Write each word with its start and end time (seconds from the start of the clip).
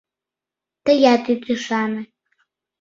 Тыят 0.83 1.25
ит 1.33 1.43
ӱшане! 1.53 2.01